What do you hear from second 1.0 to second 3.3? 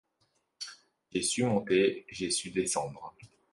J’ai su monter, j’ai su descendre.